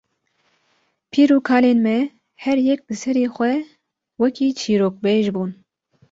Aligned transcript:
pîr 1.11 1.29
û 1.37 1.39
kalên 1.49 1.79
me 1.85 1.99
her 2.43 2.57
yek 2.69 2.79
bi 2.87 2.93
serê 3.01 3.25
xwe 3.35 3.53
wekî 4.21 4.49
çîrokbêj 4.59 5.25
bûn. 5.35 5.51